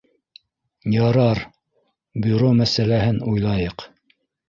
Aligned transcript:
Ярар, 0.93 1.43
бюро 2.25 2.51
мәсьәлә 2.63 3.01
һен 3.07 3.25
уйлайыҡ 3.31 3.91